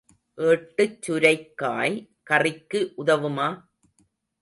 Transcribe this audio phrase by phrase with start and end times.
[0.37, 1.95] ஏட்டுச் சுரைக்காய்
[2.29, 3.49] கறிக்கு உதவுமா?